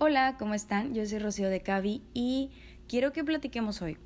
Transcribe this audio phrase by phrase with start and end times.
[0.00, 0.94] Hola, ¿cómo están?
[0.94, 2.52] Yo soy Rocío de Cavi y
[2.86, 3.98] quiero que platiquemos hoy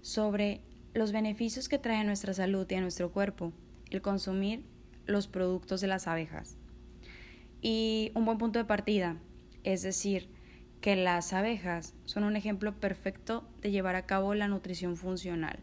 [0.00, 0.60] sobre
[0.94, 3.52] los beneficios que trae a nuestra salud y a nuestro cuerpo
[3.90, 4.62] el consumir
[5.06, 6.56] los productos de las abejas.
[7.60, 9.16] Y un buen punto de partida,
[9.64, 10.28] es decir,
[10.80, 15.58] que las abejas son un ejemplo perfecto de llevar a cabo la nutrición funcional.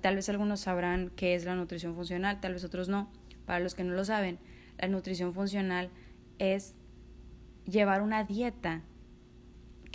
[0.00, 3.08] Tal vez algunos sabrán qué es la nutrición funcional, tal vez otros no.
[3.44, 4.40] Para los que no lo saben,
[4.78, 5.90] la nutrición funcional
[6.40, 6.74] es
[7.66, 8.82] llevar una dieta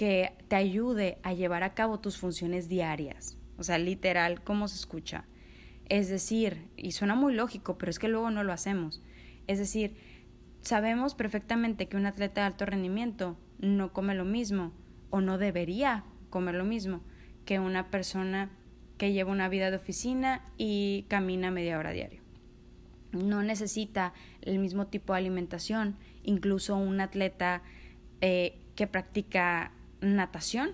[0.01, 3.37] que te ayude a llevar a cabo tus funciones diarias.
[3.59, 5.25] O sea, literal, como se escucha.
[5.89, 9.03] Es decir, y suena muy lógico, pero es que luego no lo hacemos.
[9.45, 9.95] Es decir,
[10.61, 14.73] sabemos perfectamente que un atleta de alto rendimiento no come lo mismo
[15.11, 17.01] o no debería comer lo mismo
[17.45, 18.49] que una persona
[18.97, 22.23] que lleva una vida de oficina y camina media hora diario.
[23.11, 27.61] No necesita el mismo tipo de alimentación, incluso un atleta
[28.21, 30.71] eh, que practica natación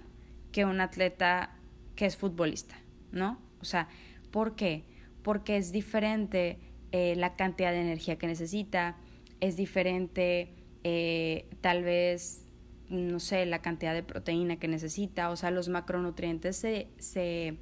[0.52, 1.56] que un atleta
[1.96, 2.76] que es futbolista,
[3.12, 3.40] ¿no?
[3.62, 3.90] O sea,
[4.32, 4.86] ¿por qué?
[5.22, 6.60] Porque es diferente
[6.92, 8.96] eh, la cantidad de energía que necesita,
[9.40, 12.46] es diferente eh, tal vez,
[12.90, 17.58] no sé, la cantidad de proteína que necesita, o sea, los macronutrientes se, se,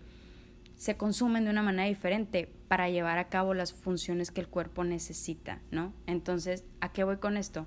[0.75, 4.83] se consumen de una manera diferente para llevar a cabo las funciones que el cuerpo
[4.83, 5.93] necesita, ¿no?
[6.05, 7.65] Entonces, ¿a qué voy con esto?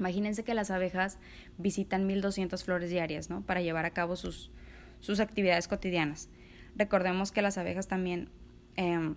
[0.00, 1.18] Imagínense que las abejas
[1.58, 3.42] visitan 1200 flores diarias, ¿no?
[3.42, 4.50] Para llevar a cabo sus,
[4.98, 6.30] sus actividades cotidianas.
[6.74, 8.30] Recordemos que las abejas también
[8.76, 9.16] em,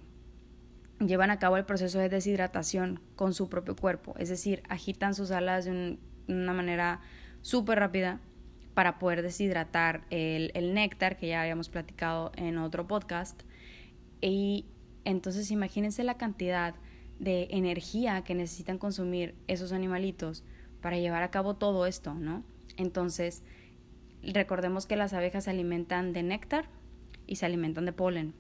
[1.00, 5.31] llevan a cabo el proceso de deshidratación con su propio cuerpo, es decir, agitan sus
[5.31, 7.00] alas de, una manera
[7.42, 8.20] súper rápida
[8.73, 13.42] para poder deshidratar el, el, néctar que ya habíamos platicado en otro podcast.
[14.20, 14.66] Y
[15.06, 16.76] entonces imagínense la cantidad
[17.20, 20.44] de energía que necesitan consumir esos animalitos
[20.84, 22.44] para llevar a cabo todo esto, ¿no?
[22.78, 23.42] Entonces,
[24.22, 26.66] recordemos que las abejas se alimentan de néctar
[27.26, 28.34] y se alimentan de polen.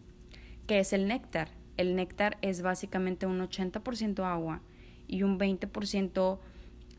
[0.67, 1.47] ¿Qué es el néctar?
[1.77, 4.61] El néctar es básicamente un 80% agua
[5.07, 6.39] y un 20%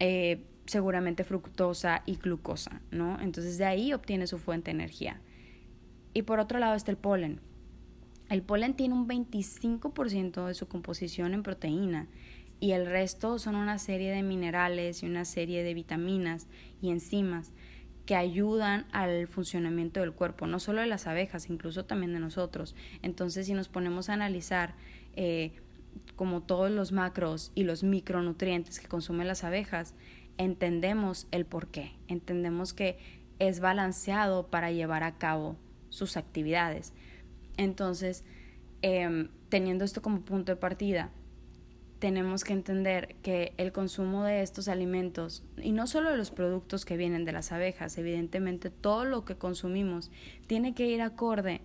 [0.01, 3.21] eh, seguramente fructosa y glucosa, ¿no?
[3.21, 5.21] Entonces de ahí obtiene su fuente de energía.
[6.15, 7.41] Y por otro lado está el polen.
[8.31, 12.09] El polen tiene un 25% de su composición en proteína
[12.61, 16.47] y el resto son una serie de minerales y una serie de vitaminas
[16.81, 17.53] y enzimas
[18.07, 22.75] que ayudan al funcionamiento del cuerpo, no solo de las abejas, incluso también de nosotros.
[23.03, 24.75] Entonces, si nos ponemos a analizar
[25.17, 25.53] eh,
[26.17, 29.95] como todos los macros y los micronutrientes que consumen las abejas,
[30.37, 32.99] entendemos el por qué, entendemos que
[33.39, 35.57] es balanceado para llevar a cabo
[35.89, 36.93] sus actividades.
[37.57, 38.25] Entonces,
[38.83, 41.11] em, teniendo esto como punto de partida,
[42.05, 46.99] tenemos que entender que el consumo de estos alimentos, y no solo los productos que
[46.99, 50.11] vienen de las abejas, evidentemente todo lo que consumimos
[50.47, 51.63] tiene que ir acorde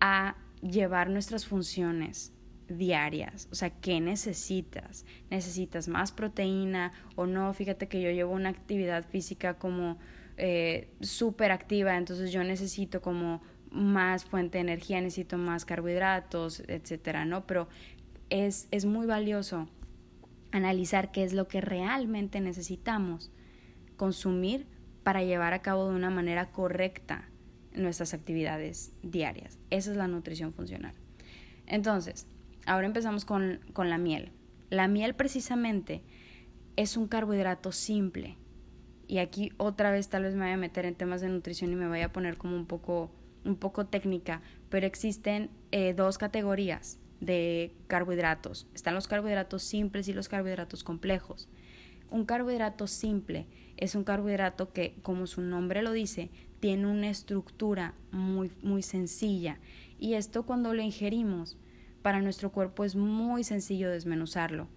[0.00, 2.32] a llevar nuestras funciones
[2.68, 5.04] diarias, o sea, ¿qué necesitas?
[5.28, 7.52] ¿Necesitas más proteína o no?
[7.52, 9.98] Fíjate que yo llevo una actividad física como
[10.38, 17.26] eh, súper activa, entonces yo necesito como más fuente de energía, necesito más carbohidratos, etcétera,
[17.26, 17.46] ¿no?
[17.46, 17.68] Pero
[18.30, 19.68] es, es muy valioso
[20.52, 23.32] analizar qué es lo que realmente necesitamos
[23.96, 24.66] consumir
[25.02, 27.28] para llevar a cabo de una manera correcta
[27.74, 29.58] nuestras actividades diarias.
[29.70, 30.94] Esa es la nutrición funcional.
[31.66, 32.26] Entonces,
[32.66, 34.30] ahora empezamos con, con la miel.
[34.70, 36.02] La miel precisamente
[36.76, 38.36] es un carbohidrato simple.
[39.06, 41.76] Y aquí otra vez tal vez me voy a meter en temas de nutrición y
[41.76, 43.10] me voy a poner como un poco,
[43.44, 44.40] un poco técnica,
[44.70, 48.66] pero existen eh, dos categorías de carbohidratos.
[48.74, 51.48] Están los carbohidratos simples y los carbohidratos complejos.
[52.10, 56.30] Un carbohidrato simple es un carbohidrato que, como su nombre lo dice,
[56.60, 59.58] tiene una estructura muy, muy sencilla.
[59.98, 61.56] Y esto cuando lo ingerimos,
[62.02, 64.68] para nuestro cuerpo es muy sencillo desmenuzarlo.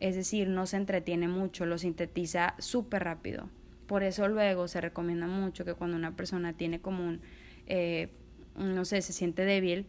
[0.00, 3.48] Es decir, no se entretiene mucho, lo sintetiza súper rápido.
[3.86, 7.22] Por eso luego se recomienda mucho que cuando una persona tiene como un,
[7.66, 8.10] eh,
[8.54, 9.86] no sé, se siente débil,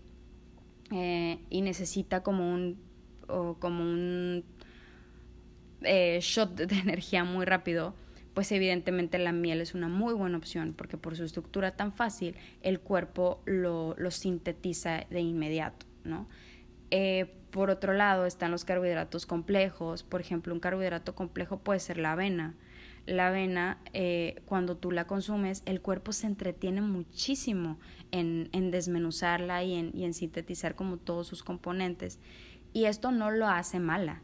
[0.91, 2.80] eh, y necesita como un,
[3.27, 4.44] como un
[5.81, 7.94] eh, shot de energía muy rápido,
[8.33, 12.36] pues evidentemente la miel es una muy buena opción porque por su estructura tan fácil
[12.62, 16.27] el cuerpo lo, lo sintetiza de inmediato, ¿no?
[16.92, 21.97] Eh, por otro lado están los carbohidratos complejos, por ejemplo un carbohidrato complejo puede ser
[21.97, 22.56] la avena,
[23.05, 27.79] la avena, eh, cuando tú la consumes, el cuerpo se entretiene muchísimo
[28.11, 32.19] en, en desmenuzarla y en, y en sintetizar como todos sus componentes.
[32.73, 34.21] Y esto no lo hace mala,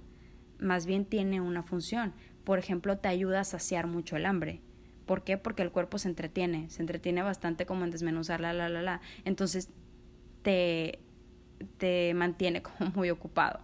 [0.59, 2.13] más bien tiene una función.
[2.43, 4.61] Por ejemplo, te ayuda a saciar mucho el hambre.
[5.05, 5.37] ¿Por qué?
[5.37, 9.01] Porque el cuerpo se entretiene, se entretiene bastante como en desmenuzar la, la, la, la.
[9.23, 9.69] Entonces
[10.41, 10.99] te,
[11.77, 13.59] te mantiene como muy ocupado,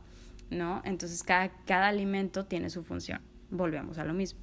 [0.50, 0.82] ¿no?
[0.84, 3.22] Entonces cada, cada alimento tiene su función.
[3.50, 4.40] Volvemos a lo mismo.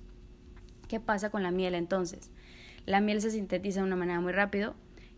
[0.89, 2.31] ¿Qué pasa con la miel entonces?
[2.87, 4.75] La miel se sintetiza de una manera muy rápido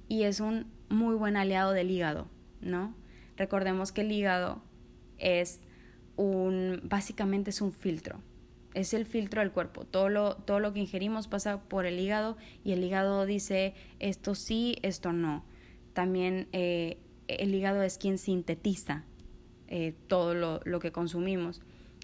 [0.09, 2.27] y es un muy buen aliado del hígado,
[2.61, 2.95] ¿no?
[3.37, 4.61] Recordemos que el hígado
[5.19, 5.61] es
[6.17, 8.21] un, básicamente es un filtro,
[8.75, 9.85] es el filtro del cuerpo.
[9.85, 14.35] Todo lo, todo lo que ingerimos pasa por el hígado y el hígado dice esto
[14.35, 15.45] sí, esto no.
[15.93, 19.05] También eh, el hígado es quien sintetiza
[19.69, 21.63] eh, todo lo, lo que consumimos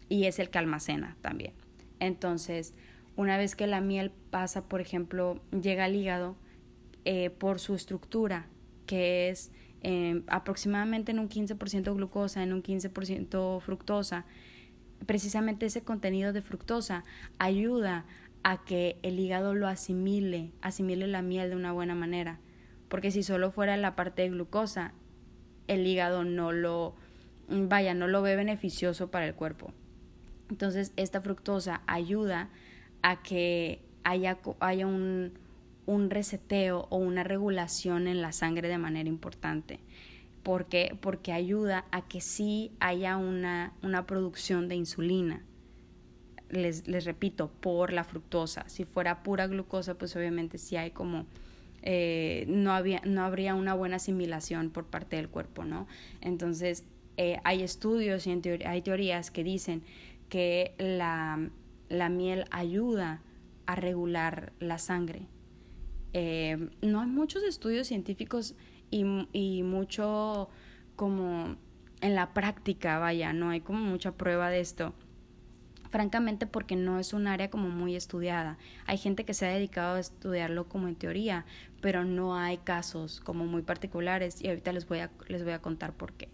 [0.08, 1.52] y es el que almacena también.
[1.98, 2.74] Entonces,
[3.16, 6.36] una vez que la miel pasa, por ejemplo, llega al hígado
[7.04, 8.46] eh, por su estructura,
[8.86, 9.50] que es
[9.82, 14.26] eh, aproximadamente en un 15% glucosa, en un 15% fructosa,
[15.06, 17.04] precisamente ese contenido de fructosa
[17.38, 18.04] ayuda
[18.42, 22.38] a que el hígado lo asimile, asimile la miel de una buena manera.
[22.88, 24.92] Porque si solo fuera la parte de glucosa,
[25.66, 26.94] el hígado no lo,
[27.48, 29.72] vaya, no lo ve beneficioso para el cuerpo.
[30.48, 32.50] Entonces, esta fructosa ayuda
[33.14, 35.32] que haya, haya un,
[35.86, 39.80] un reseteo o una regulación en la sangre de manera importante.
[40.42, 40.96] ¿Por qué?
[41.00, 45.42] Porque ayuda a que sí haya una, una producción de insulina.
[46.48, 48.68] Les, les, repito, por la fructosa.
[48.68, 51.26] Si fuera pura glucosa, pues obviamente sí hay como...
[51.82, 55.86] Eh, no, había, no habría una buena asimilación por parte del cuerpo, ¿no?
[56.20, 56.84] Entonces,
[57.16, 59.82] eh, hay estudios y hay teorías que dicen
[60.28, 61.50] que la,
[61.88, 63.22] la miel ayuda
[63.66, 65.28] a regular la sangre.
[66.12, 68.54] Eh, no hay muchos estudios científicos
[68.90, 70.48] y, mucho
[70.94, 71.56] como
[72.00, 74.94] en la práctica, vaya, no hay como mucha prueba de esto.
[75.90, 78.58] Francamente porque no es un área como muy estudiada.
[78.86, 81.44] Hay gente que se ha dedicado a estudiarlo como en teoría,
[81.80, 85.60] pero no hay casos como muy particulares y ahorita les voy a, les voy a
[85.60, 86.28] contar por qué.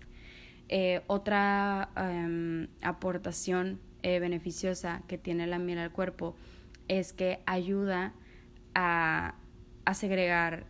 [0.69, 6.35] Eh, otra em, aportación eh, beneficiosa que tiene la miel al cuerpo
[6.89, 8.13] es que ayuda
[8.75, 9.35] a,
[9.85, 10.67] a segregar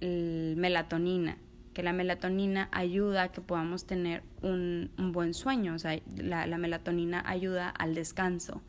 [0.00, 1.38] melatonina,
[1.72, 6.46] que la melatonina ayuda a que podamos tener un, un buen sueño, o sea, la,
[6.46, 8.60] la, melatonina ayuda al descanso.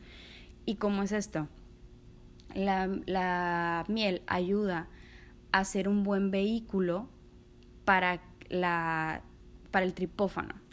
[0.64, 1.48] ¿Y cómo es esto?
[2.54, 4.88] La, la miel ayuda
[5.52, 7.08] a ser un buen vehículo
[7.84, 9.22] para, la,
[9.70, 10.65] para el tripófano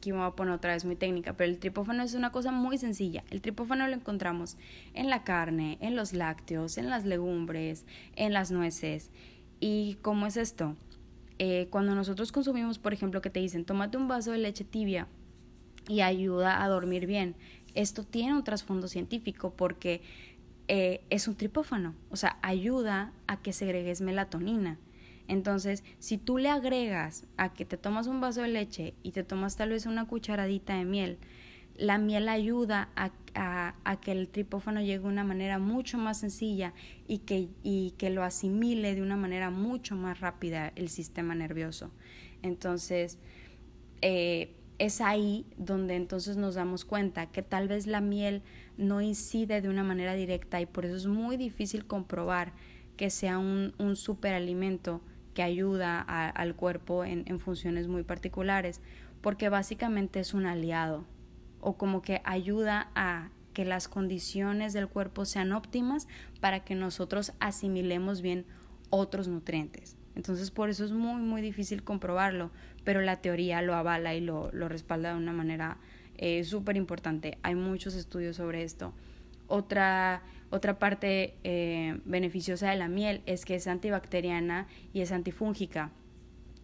[0.00, 2.52] aquí me voy a poner otra vez muy técnica, pero el tripófano es una cosa
[2.52, 3.22] muy sencilla.
[3.28, 4.56] El tripófano lo encontramos
[4.94, 7.84] en la carne, en los lácteos, en las legumbres,
[8.16, 9.10] en las nueces.
[9.60, 10.74] ¿Y cómo es esto?
[11.38, 15.06] Eh, cuando nosotros consumimos, por ejemplo, que te dicen, tómate un vaso de leche tibia
[15.86, 17.36] y ayuda a dormir bien.
[17.74, 20.00] Esto tiene un trasfondo científico porque
[20.68, 24.78] eh, es un tripófano, o sea, ayuda a que segregues melatonina.
[25.30, 29.22] Entonces, si tú le agregas a que te tomas un vaso de leche y te
[29.22, 31.18] tomas tal vez una cucharadita de miel,
[31.76, 33.12] la miel ayuda a,
[34.02, 36.74] que el tripófano llegue de una manera mucho más sencilla
[37.06, 41.92] y que, y que lo asimile de una manera mucho más rápida el sistema nervioso.
[42.42, 43.16] Entonces,
[44.02, 48.42] eh, es ahí donde entonces nos damos cuenta que tal vez la miel
[48.76, 52.52] no incide de una manera directa y por eso es muy difícil comprobar
[52.96, 55.00] que sea un, un superalimento
[55.40, 58.82] que ayuda al cuerpo en, funciones muy particulares,
[59.22, 61.06] porque básicamente es un aliado
[61.62, 66.08] o como que ayuda a que las condiciones del cuerpo sean óptimas
[66.42, 68.44] para que nosotros asimilemos bien
[68.90, 69.96] otros nutrientes.
[70.14, 72.50] Entonces por eso es muy muy difícil comprobarlo,
[72.84, 75.78] pero la teoría lo avala y lo, lo respalda de una manera
[76.18, 77.38] eh, súper importante.
[77.42, 78.92] Hay muchos estudios sobre esto.
[79.50, 85.92] Otra otra parte eh, beneficiosa de la miel es que es antibacteriana y es antifúngica.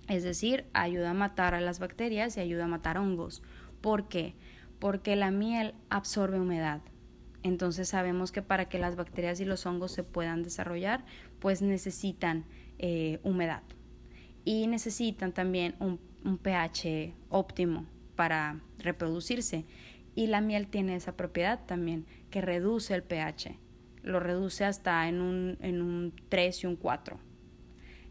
[0.09, 3.43] Es decir, ayuda a matar a las bacterias y ayuda a matar hongos.
[3.81, 4.35] ¿Por qué?
[4.81, 6.81] Porque la miel absorbe humedad.
[7.45, 11.05] Entonces sabemos que para que las bacterias y los hongos se puedan desarrollar,
[11.39, 12.45] pues necesitan
[12.79, 13.63] eh, humedad.
[14.45, 19.65] Y necesitan también un, un pH óptimo para reproducirse.
[20.17, 22.07] Y la miel tiene esa propiedad también,
[22.41, 23.59] reduce el pH
[24.07, 27.19] lo reduce hasta en un, en un 3 y un 4.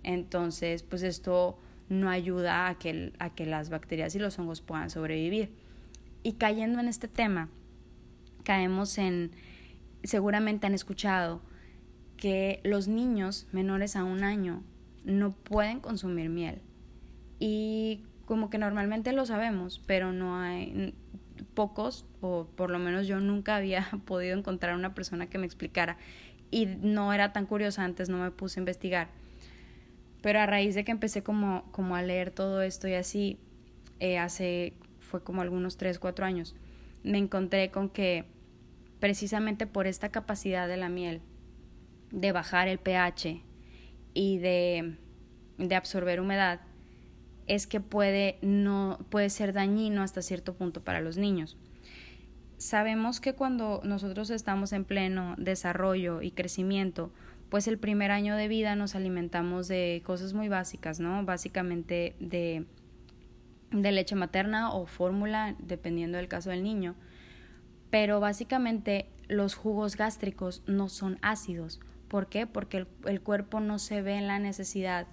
[0.03, 4.89] Entonces, pues esto no ayuda a que, a que las bacterias y los hongos puedan
[4.89, 5.53] sobrevivir.
[6.22, 7.50] Y cayendo en este tema,
[8.44, 9.32] caemos en,
[10.03, 11.41] seguramente han escuchado
[12.17, 14.63] que los niños menores a un año
[15.05, 16.62] no pueden consumir miel.
[17.39, 20.94] Y como que normalmente lo sabemos, pero no hay,
[21.55, 25.97] pocos, o por lo menos yo nunca había podido encontrar una persona que me explicara
[26.51, 29.07] y no era tan curiosa antes, no me puse a investigar.
[30.21, 33.39] Pero a raíz de que empecé como, como a leer todo esto y así,
[34.00, 36.55] eh, hace, fue como algunos 3, 4 años,
[37.03, 38.25] me encontré con que
[39.00, 41.21] precisamente por esta capacidad de la miel
[42.12, 43.41] de bajar el pH
[44.13, 44.95] y de,
[45.57, 46.62] de absorber humedad,
[47.48, 51.58] es que puede, no, puede ser dañino hasta cierto punto para los niños.
[52.58, 57.12] Sabemos que cuando nosotros estamos en pleno desarrollo y crecimiento,
[57.50, 61.24] pues el primer año de vida nos alimentamos de cosas muy básicas, ¿no?
[61.25, 62.66] Básicamente de,
[63.72, 66.96] de leche materna o fórmula, dependiendo del caso del niño.
[67.92, 71.80] Pero básicamente los jugos gástricos no son ácidos.
[72.08, 72.48] ¿Por qué?
[72.48, 75.08] Porque el, el cuerpo no se ve en la necesidad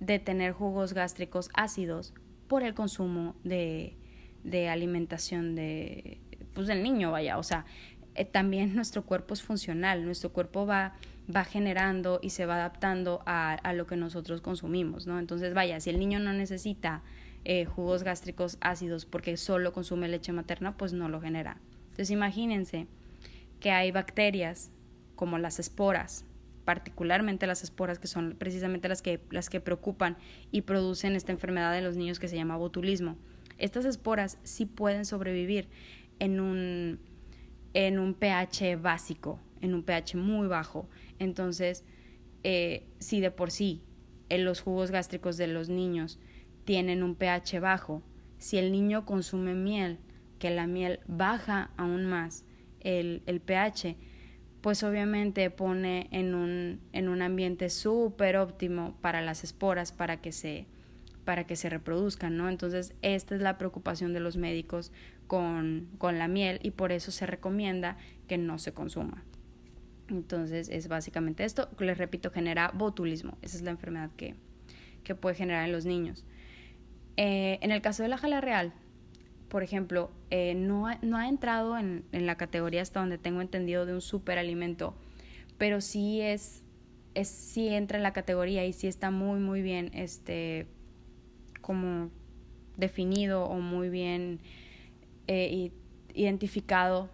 [0.00, 2.14] de tener jugos gástricos ácidos
[2.46, 3.96] por el consumo de,
[4.44, 6.20] de alimentación de,
[6.54, 7.66] pues del niño, vaya, o sea,
[8.14, 10.94] eh, también nuestro cuerpo es funcional, nuestro cuerpo va,
[11.34, 15.18] va generando y se va adaptando a, a, lo que nosotros consumimos, ¿no?
[15.18, 17.02] Entonces, vaya, si el niño no necesita
[17.44, 21.58] eh, jugos gástricos ácidos porque solo consume leche materna, pues no lo genera.
[21.84, 22.86] Entonces, imagínense
[23.60, 24.70] que hay bacterias
[25.16, 26.24] como las esporas,
[26.68, 30.18] particularmente las esporas, que son precisamente las que, las que preocupan
[30.52, 33.16] y producen esta enfermedad de los niños que se llama botulismo.
[33.56, 35.70] Estas esporas sí pueden sobrevivir
[36.18, 37.00] en un,
[37.72, 40.90] en un pH básico, en un pH muy bajo.
[41.18, 41.84] Entonces,
[42.44, 43.82] eh, si de por sí
[44.28, 46.18] en los jugos gástricos de los niños
[46.66, 48.02] tienen un pH bajo,
[48.36, 50.00] si el niño consume miel,
[50.38, 52.44] que la miel baja aún más
[52.80, 53.96] el, el pH,
[54.60, 60.32] pues obviamente pone en un, en un ambiente súper óptimo para las esporas para que
[60.32, 60.66] se
[61.24, 62.48] para que se reproduzcan, ¿no?
[62.48, 64.92] Entonces, esta es la preocupación de los médicos
[65.26, 67.98] con, con la miel y por eso se recomienda
[68.28, 69.24] que no se consuma.
[70.08, 71.68] Entonces, es básicamente esto.
[71.80, 73.36] Les repito, genera botulismo.
[73.42, 74.36] Esa es la enfermedad que,
[75.04, 76.24] que puede generar en los niños.
[77.18, 78.72] Eh, en el caso de la jalea real,
[79.48, 83.40] por ejemplo, eh, no, ha, no, ha, entrado en, en, la categoría hasta donde tengo
[83.40, 84.94] entendido de un superalimento,
[85.56, 86.64] pero sí es,
[87.14, 90.66] es sí entra en la categoría y sí está muy muy bien este
[91.60, 92.10] como
[92.76, 94.40] definido o muy bien
[95.26, 95.70] eh,
[96.14, 97.10] identificado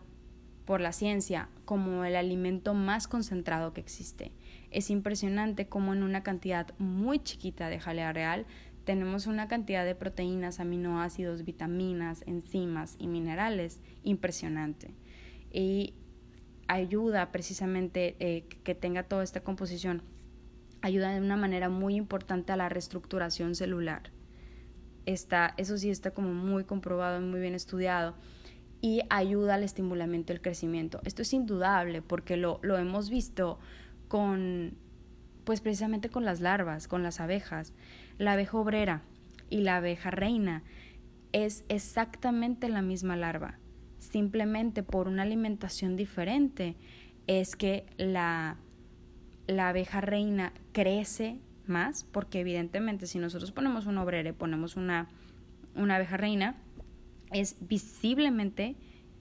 [0.64, 4.32] por la ciencia como el alimento más concentrado que existe.
[4.70, 8.46] Es impresionante cómo en una cantidad muy chiquita de jalea real
[8.84, 14.94] tenemos una cantidad de proteínas, aminoácidos, vitaminas, enzimas y minerales impresionante.
[15.50, 15.94] Y
[16.68, 20.02] ayuda precisamente eh, que tenga toda esta composición,
[20.82, 24.10] ayuda de una manera muy importante a la reestructuración celular.
[25.06, 28.14] Está, eso sí está como muy comprobado, muy bien estudiado
[28.80, 31.00] y ayuda al estimulamiento del crecimiento.
[31.04, 33.58] Esto es indudable porque lo, lo hemos visto
[34.08, 34.76] con,
[35.44, 37.72] pues precisamente con las larvas, con las abejas.
[38.18, 39.02] La abeja obrera
[39.50, 40.62] y la abeja reina
[41.32, 43.58] es exactamente la misma larva,
[43.98, 46.76] simplemente por una alimentación diferente
[47.26, 48.56] es que la,
[49.46, 55.08] la abeja reina crece más, porque evidentemente si nosotros ponemos un obrero y ponemos una,
[55.74, 56.56] una abeja reina,
[57.32, 58.76] es visiblemente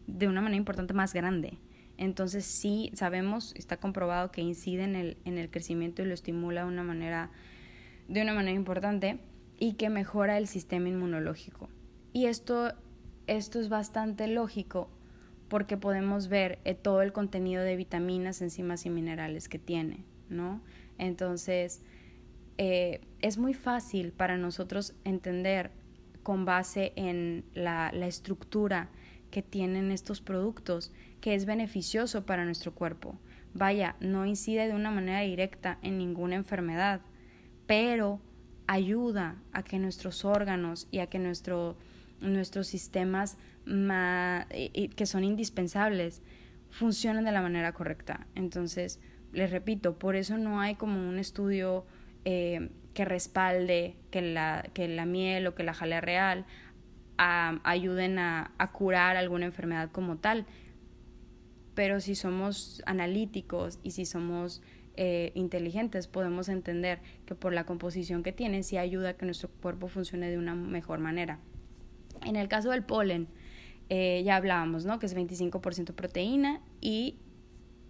[0.07, 1.57] de una manera importante más grande.
[1.97, 6.61] Entonces sí sabemos, está comprobado que incide en el, en el crecimiento y lo estimula
[6.61, 7.31] de una manera
[8.07, 9.19] de una manera importante
[9.57, 11.69] y que mejora el sistema inmunológico.
[12.11, 12.73] Y esto,
[13.27, 14.89] esto es bastante lógico
[15.47, 20.61] porque podemos ver eh, todo el contenido de vitaminas, enzimas y minerales que tiene, ¿no?
[20.97, 21.81] Entonces,
[22.57, 25.71] eh, es muy fácil para nosotros entender
[26.23, 28.89] con base en la, la estructura
[29.31, 33.17] que tienen estos productos que es beneficioso para nuestro cuerpo.
[33.53, 37.01] Vaya, no incide de una manera directa en ninguna enfermedad,
[37.65, 38.19] pero
[38.67, 41.75] ayuda a que nuestros órganos y a que nuestro,
[42.21, 46.21] nuestros sistemas que son indispensables
[46.69, 48.27] funcionen de la manera correcta.
[48.35, 48.99] Entonces,
[49.31, 51.85] les repito, por eso no hay como un estudio
[52.25, 56.45] eh, que respalde que la, que la miel o que la jalea real
[57.17, 60.45] ayuden a, a curar alguna enfermedad como tal.
[61.73, 64.61] Pero si somos analíticos y si somos
[64.95, 69.49] eh, inteligentes podemos entender que por la composición que tienen sí ayuda a que nuestro
[69.49, 71.39] cuerpo funcione de una mejor manera.
[72.23, 73.27] En el caso del polen,
[73.89, 74.99] eh, ya hablábamos, ¿no?
[74.99, 77.17] Que es 25% proteína y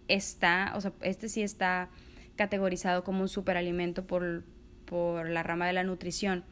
[0.07, 1.89] está, o sea, este sí está
[2.35, 4.43] categorizado como un superalimento por,
[4.85, 6.43] por la rama de la nutrición.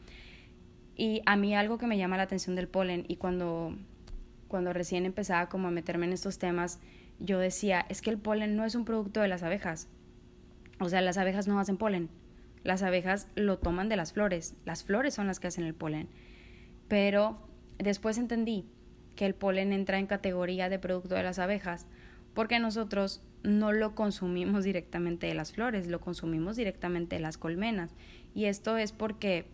[0.96, 3.76] Y a mí algo que me llama la atención del polen y cuando,
[4.48, 6.80] cuando recién empezaba como a meterme en estos temas,
[7.20, 9.88] yo decía, es que el polen no es un producto de las abejas.
[10.82, 12.10] O sea, las abejas no hacen polen.
[12.64, 14.56] Las abejas lo toman de las flores.
[14.66, 16.10] Las flores son las que hacen el polen.
[16.88, 17.38] Pero
[17.78, 18.66] después entendí
[19.16, 21.86] que el polen entra en categoría de producto de las abejas
[22.34, 27.94] porque nosotros no lo consumimos directamente de las flores, lo consumimos directamente de las colmenas.
[28.34, 29.46] Y esto es porque,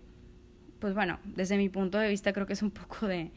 [0.80, 3.32] pues bueno, desde mi punto de vista creo que es un poco de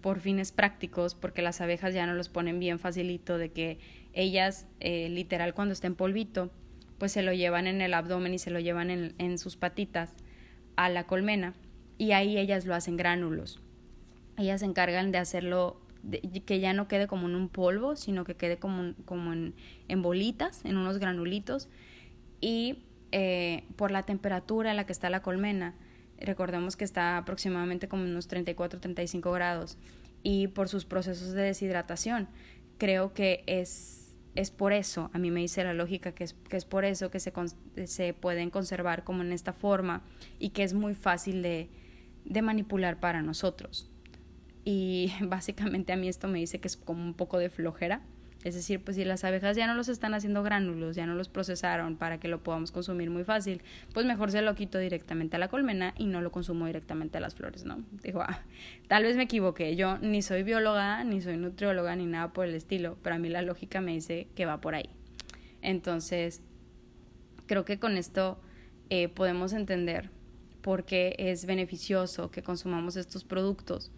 [0.00, 3.78] por fines prácticos, porque las abejas ya no los ponen bien facilito, de que
[4.12, 6.50] ellas, eh, literal, cuando estén polvito,
[6.98, 10.12] pues se lo llevan en el abdomen y se lo llevan en, en sus patitas
[10.76, 11.54] a la colmena
[11.98, 13.60] y ahí ellas lo hacen gránulos.
[14.36, 15.80] Ellas se encargan de hacerlo
[16.44, 19.54] que ya no quede como en un polvo, sino que quede como, como en,
[19.88, 21.68] en, bolitas, en unos granulitos.
[22.40, 25.74] Y eh, por la temperatura en la que está la colmena,
[26.20, 29.78] recordemos que está aproximadamente como unos 34-35 grados,
[30.22, 32.28] y por sus procesos de deshidratación,
[32.78, 34.05] creo que es,
[34.36, 37.10] es por eso, a mí me dice la lógica que es, que es por eso
[37.10, 37.32] que se,
[37.86, 40.02] se pueden conservar como en esta forma
[40.38, 41.68] y que es muy fácil de,
[42.24, 43.90] de manipular para nosotros
[44.66, 48.02] y básicamente a mí esto me dice que es como un poco de flojera.
[48.44, 51.28] Es decir, pues si las abejas ya no los están haciendo gránulos, ya no los
[51.28, 53.60] procesaron para que lo podamos consumir muy fácil,
[53.92, 57.20] pues mejor se lo quito directamente a la colmena y no lo consumo directamente a
[57.20, 57.82] las flores, ¿no?
[58.02, 58.42] Digo, ah,
[58.88, 62.54] tal vez me equivoqué, yo ni soy bióloga, ni soy nutrióloga, ni nada por el
[62.54, 64.90] estilo, pero a mí la lógica me dice que va por ahí.
[65.60, 66.42] Entonces,
[67.46, 68.40] creo que con esto
[68.90, 70.10] eh, podemos entender
[70.60, 73.90] por qué es beneficioso que consumamos estos productos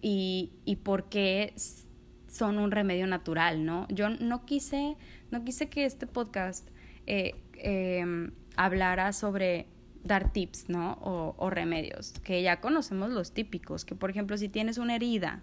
[0.00, 1.52] y, y por qué
[2.34, 3.86] son un remedio natural, ¿no?
[3.88, 4.96] Yo no quise,
[5.30, 6.68] no quise que este podcast
[7.06, 9.66] eh, em, hablara sobre
[10.02, 10.94] dar tips, ¿no?
[11.00, 15.42] O, o, remedios, que ya conocemos los típicos, que por ejemplo si tienes una herida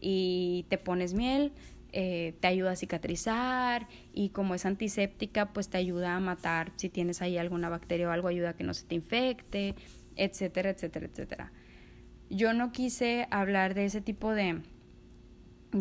[0.00, 1.52] y te pones miel,
[1.92, 6.88] eh, te ayuda a cicatrizar y como es antiséptica, pues te ayuda a matar si
[6.88, 9.74] tienes ahí alguna bacteria o algo, ayuda a que no se te infecte,
[10.14, 11.52] etcétera, etcétera, etcétera
[12.30, 14.60] yo no quise hablar de ese tipo de,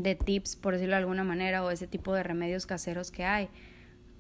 [0.02, 3.50] de tips, por decirlo de alguna manera, o ese tipo de remedios caseros que hay,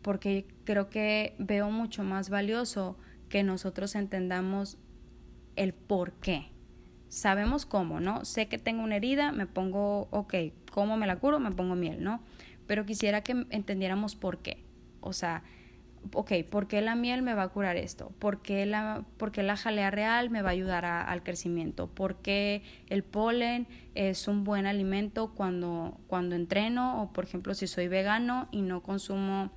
[0.01, 2.97] porque creo que veo mucho más valioso
[3.29, 4.77] que nosotros entendamos
[5.55, 6.49] el por qué.
[7.07, 8.25] Sabemos cómo, ¿no?
[8.25, 10.33] Sé que tengo una herida, me pongo, ok,
[10.71, 11.39] ¿cómo me la curo?
[11.39, 12.21] Me pongo miel, ¿no?
[12.67, 14.63] Pero quisiera que entendiéramos por qué.
[15.01, 15.43] O sea,
[16.13, 18.11] ok, ¿por qué la miel me va a curar esto?
[18.19, 21.87] ¿Por qué la, la jalea real me va a ayudar al crecimiento?
[21.87, 27.01] ¿Por qué el polen es un buen alimento cuando, cuando entreno?
[27.01, 29.51] O por ejemplo, si soy vegano y no consumo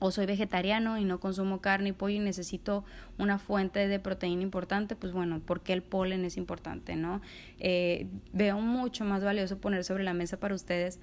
[0.00, 2.84] o soy vegetariano y no consumo carne y pollo y necesito
[3.18, 7.20] una fuente de proteína importante, pues bueno, ¿por qué el polen es importante, no?
[7.58, 11.00] Eh, veo mucho más valioso poner sobre la mesa para ustedes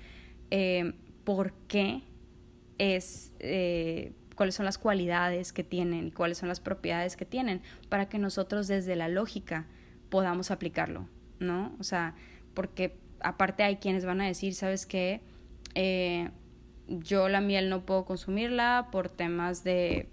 [0.51, 2.03] eh, por qué
[2.77, 7.61] es eh, cuáles son las cualidades que tienen y cuáles son las propiedades que tienen
[7.89, 9.65] para que nosotros desde la lógica
[10.09, 11.07] podamos aplicarlo,
[11.39, 11.75] ¿no?
[11.79, 12.15] O sea,
[12.53, 15.21] porque aparte hay quienes van a decir, ¿sabes qué?
[15.73, 16.29] Eh,
[16.87, 20.07] yo la miel no puedo consumirla por temas de,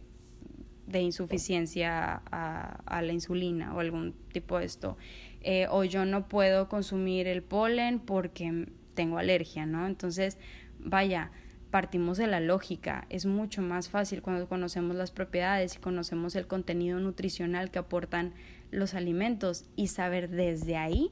[0.87, 4.97] de insuficiencia a, la insulina o algún tipo de esto.
[5.41, 9.87] Eh, o yo no puedo consumir el polen porque tengo alergia, ¿no?
[9.87, 10.39] Entonces,
[10.79, 11.31] vaya,
[11.73, 13.07] partimos de la lógica.
[13.09, 18.35] Es mucho más fácil cuando conocemos las propiedades y conocemos el contenido nutricional que aportan
[18.71, 21.11] los alimentos y saber desde ahí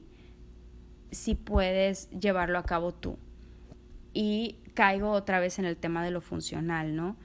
[1.09, 3.17] si puedes llevarlo a cabo tú.
[4.13, 7.17] Y caigo otra vez en el tema de lo funcional, ¿no?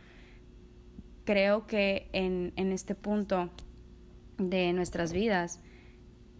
[1.25, 3.51] Creo que en, en este punto
[4.39, 5.61] de nuestras vidas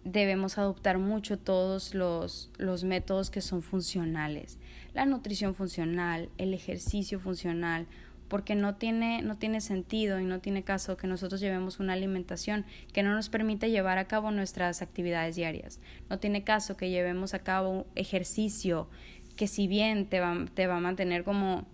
[0.07, 4.59] debemos adoptar mucho todos los, los métodos que son funcionales
[4.97, 7.87] la nutrición funcional, el ejercicio funcional,
[8.29, 12.65] porque no tiene, no tiene sentido y no tiene caso que nosotros llevemos una alimentación
[12.95, 15.81] que no nos permite llevar a cabo nuestras actividades diarias.
[16.09, 18.89] No tiene caso que llevemos a cabo ejercicio
[19.37, 21.67] que si bien te va, te va a mantener como,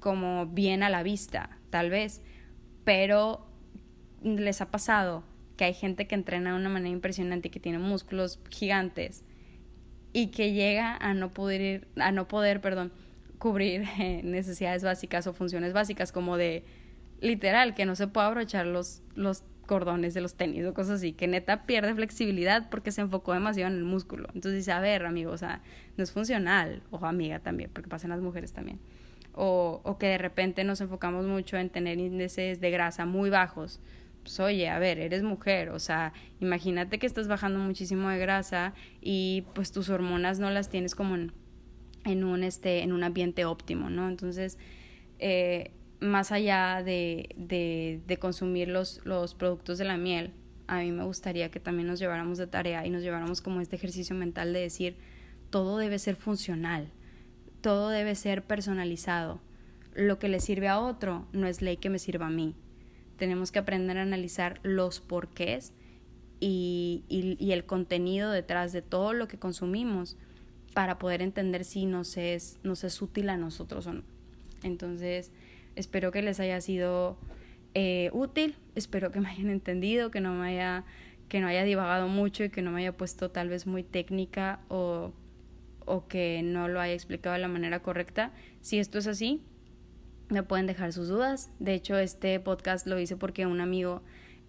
[0.00, 2.20] como bien a la vista, tal vez,
[2.82, 3.46] pero
[4.24, 5.22] les ha pasado
[5.58, 9.24] que hay gente que entrena de una manera impresionante y que tiene músculos gigantes
[10.14, 12.92] y que llega a no poder, a no poder perdón,
[13.38, 16.64] cubrir eh, necesidades básicas o funciones básicas como de
[17.20, 21.12] literal que no se puede abrochar los, los cordones de los tenis o cosas así,
[21.12, 24.28] que neta pierde flexibilidad porque se enfocó demasiado en el músculo.
[24.28, 25.60] Entonces dice, a ver, amigo, o sea,
[25.96, 28.78] no es funcional, o amiga también, porque pasan las mujeres también.
[29.34, 33.80] O, o que de repente nos enfocamos mucho en tener índices de grasa muy bajos
[34.22, 38.74] pues, oye, a ver, eres mujer, o sea, imagínate que estás bajando muchísimo de grasa
[39.00, 41.32] y pues tus hormonas no las tienes como en,
[42.04, 44.08] en un, este, en un ambiente óptimo, ¿no?
[44.08, 44.58] Entonces,
[45.18, 50.32] eh, más allá de, de, de consumir los, los productos de la miel,
[50.68, 53.76] a mí me gustaría que también nos lleváramos de tarea y nos lleváramos como este
[53.76, 54.96] ejercicio mental de decir,
[55.50, 56.90] todo debe ser funcional,
[57.62, 59.40] todo debe ser personalizado.
[59.94, 62.54] Lo que le sirve a otro no es ley que me sirva a mí.
[63.18, 65.72] Tenemos que aprender a analizar los porqués
[66.40, 70.16] y, y, el contenido detrás de todo lo que consumimos
[70.72, 74.02] para poder entender si nos es, nos es útil a nosotros o no.
[74.62, 75.32] Entonces,
[75.74, 77.18] espero que les haya sido
[77.74, 80.84] eh, útil, espero que me hayan entendido, que no me haya,
[81.28, 84.60] que no haya divagado mucho y que no me haya puesto tal vez muy técnica
[84.68, 85.12] o
[85.88, 88.30] o que no lo haya explicado de la manera correcta.
[88.60, 89.40] Si esto es así,
[90.28, 91.50] me pueden dejar sus dudas.
[91.58, 94.02] De hecho, este podcast lo hice porque un amigo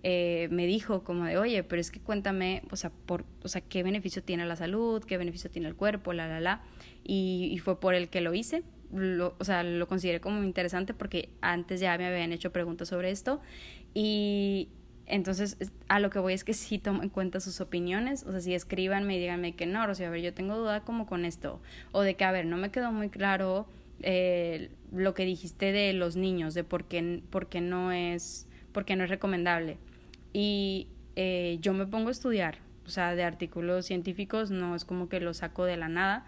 [0.03, 3.61] eh, me dijo como de, oye, pero es que cuéntame, o sea, por, o sea,
[3.61, 6.61] qué beneficio tiene la salud, qué beneficio tiene el cuerpo, la, la, la.
[7.03, 8.63] Y, fue por el que lo hice.
[8.91, 13.11] Lo, o sea, lo consideré como interesante porque antes ya me habían hecho preguntas sobre
[13.11, 13.39] esto
[13.93, 14.69] y,
[15.09, 18.41] entonces, a lo que voy es que sí tomo en cuenta sus opiniones, o sea,
[18.41, 21.25] si escríbanme y díganme que no, o sea, a ver, yo tengo duda como con
[21.25, 21.59] esto,
[21.91, 23.67] o de que, a ver, no me quedó muy claro
[24.01, 28.85] eh, lo que dijiste de los niños, de por qué, por qué no, es, por
[28.85, 29.77] qué no es recomendable.
[30.33, 35.09] Y eh, yo me pongo a estudiar, o sea, de artículos científicos, no es como
[35.09, 36.25] que lo saco de la nada.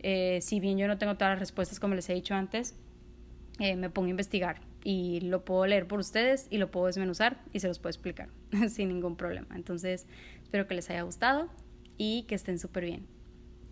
[0.00, 2.76] Eh, si bien yo no tengo todas las respuestas como les he dicho antes,
[3.58, 7.60] me pongo a investigar y lo puedo leer por ustedes y lo puedo desmenuzar y
[7.60, 8.28] se los puedo explicar
[8.68, 9.54] sin ningún problema.
[9.54, 10.06] Entonces,
[10.42, 11.48] espero que les haya gustado
[11.96, 13.06] y que estén súper bien.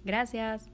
[0.04, 0.70] Gracias.